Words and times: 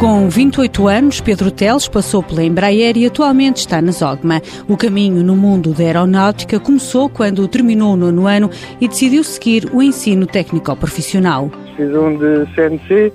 Com 0.00 0.30
28 0.30 0.88
anos, 0.88 1.20
Pedro 1.20 1.50
Teles 1.50 1.86
passou 1.86 2.22
pela 2.22 2.42
Embraer 2.42 2.96
e 2.96 3.04
atualmente 3.04 3.58
está 3.58 3.82
na 3.82 3.92
Zogma. 3.92 4.40
O 4.66 4.74
caminho 4.74 5.22
no 5.22 5.36
mundo 5.36 5.74
da 5.74 5.84
aeronáutica 5.84 6.58
começou 6.58 7.10
quando 7.10 7.46
terminou 7.46 7.92
o 7.92 7.96
nono 7.96 8.26
ano 8.26 8.48
e 8.80 8.88
decidiu 8.88 9.22
seguir 9.22 9.68
o 9.74 9.82
ensino 9.82 10.26
técnico-profissional. 10.26 11.50
Fiz 11.76 11.94
um 11.94 12.16
de 12.16 12.46
CNC, 12.54 13.12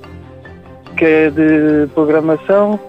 que 0.96 1.06
é 1.06 1.32
de 1.32 1.88
programação. 1.96 2.80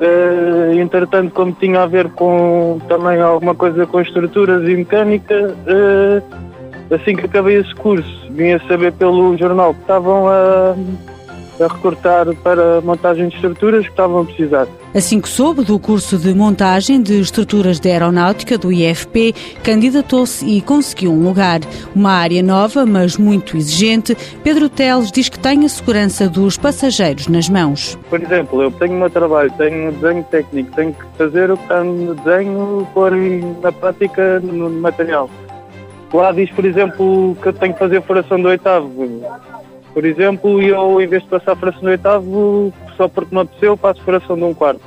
Uh, 0.00 0.72
entretanto, 0.80 1.30
como 1.34 1.52
tinha 1.52 1.82
a 1.82 1.86
ver 1.86 2.08
com 2.12 2.80
também 2.88 3.20
alguma 3.20 3.54
coisa 3.54 3.86
com 3.86 4.00
estruturas 4.00 4.66
e 4.66 4.74
mecânica, 4.74 5.54
uh, 5.68 6.94
assim 6.94 7.14
que 7.14 7.26
acabei 7.26 7.58
esse 7.58 7.74
curso, 7.74 8.26
vim 8.30 8.52
a 8.52 8.60
saber 8.60 8.92
pelo 8.92 9.36
jornal 9.36 9.74
que 9.74 9.80
estavam 9.82 10.26
a 10.26 10.74
a 11.60 11.68
recortar 11.68 12.34
para 12.36 12.80
montagem 12.80 13.28
de 13.28 13.34
estruturas 13.34 13.84
que 13.84 13.90
estavam 13.90 14.22
a 14.22 14.24
precisar. 14.24 14.66
Assim 14.94 15.20
que 15.20 15.28
soube 15.28 15.62
do 15.62 15.78
curso 15.78 16.18
de 16.18 16.34
montagem 16.34 17.00
de 17.00 17.20
estruturas 17.20 17.78
de 17.78 17.90
aeronáutica 17.90 18.58
do 18.58 18.72
IFP, 18.72 19.34
candidatou-se 19.62 20.44
e 20.44 20.60
conseguiu 20.60 21.12
um 21.12 21.22
lugar. 21.22 21.60
Uma 21.94 22.12
área 22.12 22.42
nova, 22.42 22.84
mas 22.84 23.16
muito 23.16 23.56
exigente, 23.56 24.16
Pedro 24.42 24.68
Teles 24.68 25.12
diz 25.12 25.28
que 25.28 25.38
tem 25.38 25.64
a 25.64 25.68
segurança 25.68 26.28
dos 26.28 26.56
passageiros 26.56 27.28
nas 27.28 27.48
mãos. 27.48 27.98
Por 28.08 28.20
exemplo, 28.20 28.62
eu 28.62 28.70
tenho 28.70 28.94
o 28.94 28.98
meu 28.98 29.10
trabalho, 29.10 29.52
tenho 29.56 29.92
desenho 29.92 30.24
técnico, 30.24 30.74
tenho 30.74 30.92
que 30.92 31.04
fazer 31.16 31.50
o 31.50 31.56
que 31.56 31.62
está 31.62 31.84
no 31.84 32.14
desenho, 32.14 32.88
pôr 32.92 33.12
na 33.62 33.70
prática 33.70 34.40
no 34.40 34.70
material. 34.70 35.30
Lá 36.12 36.32
diz, 36.32 36.50
por 36.50 36.64
exemplo, 36.64 37.36
que 37.40 37.48
eu 37.48 37.52
tenho 37.52 37.72
que 37.72 37.78
fazer 37.78 38.02
furação 38.02 38.40
do 38.40 38.48
oitavo 38.48 38.90
por 39.92 40.04
exemplo, 40.04 40.60
eu, 40.62 41.00
em 41.00 41.06
vez 41.06 41.22
de 41.22 41.28
passar 41.28 41.52
a 41.52 41.56
fração 41.56 41.80
do 41.80 41.88
oitavo, 41.88 42.72
só 42.96 43.08
porque 43.08 43.34
me 43.34 43.42
apeteceu, 43.42 43.76
passo 43.76 44.00
a 44.00 44.04
fração 44.04 44.36
de 44.36 44.44
um 44.44 44.54
quarto. 44.54 44.80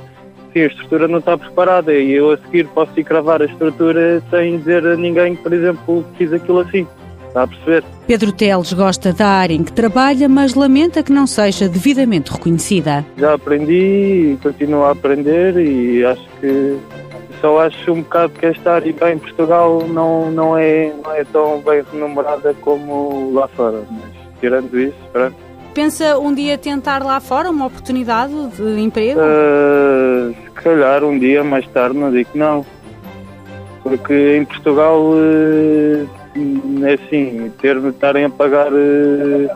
Sim, 0.52 0.60
a 0.60 0.66
estrutura 0.66 1.08
não 1.08 1.18
está 1.18 1.36
preparada 1.36 1.92
e 1.92 2.12
eu 2.12 2.30
a 2.30 2.36
seguir 2.38 2.66
posso 2.68 2.92
ir 2.98 3.04
cravar 3.04 3.42
a 3.42 3.46
estrutura 3.46 4.22
sem 4.30 4.58
dizer 4.58 4.86
a 4.86 4.96
ninguém, 4.96 5.34
por 5.34 5.52
exemplo, 5.52 6.04
que 6.12 6.18
fiz 6.18 6.32
aquilo 6.32 6.60
assim. 6.60 6.86
Está 7.26 7.42
a 7.42 7.46
perceber? 7.48 7.84
Pedro 8.06 8.30
Teles 8.30 8.72
gosta 8.72 9.12
da 9.12 9.26
área 9.26 9.54
em 9.54 9.64
que 9.64 9.72
trabalha, 9.72 10.28
mas 10.28 10.54
lamenta 10.54 11.02
que 11.02 11.12
não 11.12 11.26
seja 11.26 11.68
devidamente 11.68 12.30
reconhecida. 12.30 13.04
Já 13.16 13.34
aprendi 13.34 14.34
e 14.34 14.38
continuo 14.40 14.84
a 14.84 14.92
aprender 14.92 15.56
e 15.56 16.04
acho 16.04 16.22
que 16.40 16.78
só 17.40 17.60
acho 17.60 17.92
um 17.92 18.02
bocado 18.02 18.32
que 18.34 18.46
esta 18.46 18.74
área 18.74 19.12
em 19.12 19.18
Portugal 19.18 19.84
não, 19.88 20.30
não, 20.30 20.56
é, 20.56 20.94
não 21.04 21.12
é 21.12 21.24
tão 21.24 21.60
bem 21.60 21.82
remunerada 21.92 22.54
como 22.60 23.32
lá 23.34 23.48
fora. 23.48 23.82
Mas 23.90 24.13
tirando 24.44 24.78
isso, 24.78 24.96
pronto. 25.10 25.34
Pensa 25.72 26.18
um 26.18 26.32
dia 26.34 26.58
tentar 26.58 27.02
lá 27.02 27.18
fora 27.18 27.50
uma 27.50 27.66
oportunidade 27.66 28.32
de 28.56 28.80
emprego? 28.80 29.18
Uh, 29.18 30.34
se 30.44 30.50
calhar 30.62 31.02
um 31.02 31.18
dia 31.18 31.42
mais 31.42 31.66
tarde, 31.68 31.98
não 31.98 32.12
digo 32.12 32.30
não. 32.34 32.64
Porque 33.82 34.36
em 34.36 34.44
Portugal 34.44 35.00
uh, 35.00 36.08
é 36.84 36.94
assim, 36.94 37.50
ter 37.60 37.80
de 37.80 37.88
estarem 37.88 38.24
a 38.26 38.30
pagar 38.30 38.72
uh, 38.72 39.50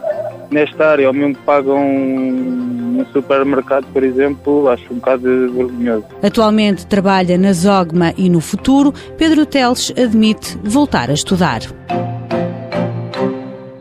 nesta 0.51 0.89
área, 0.89 1.07
ou 1.07 1.15
mesmo 1.15 1.35
que 1.35 1.43
pagam 1.43 1.79
no 1.89 3.07
supermercado, 3.13 3.87
por 3.93 4.03
exemplo, 4.03 4.69
acho 4.69 4.85
um 4.91 4.97
bocado 4.97 5.23
vergonhoso. 5.23 6.07
Atualmente 6.23 6.87
trabalha 6.87 7.39
na 7.39 7.53
Zogma 7.53 8.13
e 8.17 8.29
no 8.29 8.41
futuro, 8.41 8.93
Pedro 9.17 9.47
Teles 9.47 9.93
admite 9.97 10.59
voltar 10.65 11.11
a 11.11 11.15
estudar. 11.15 11.61